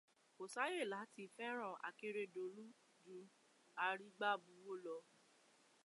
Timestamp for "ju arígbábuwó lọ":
3.03-4.97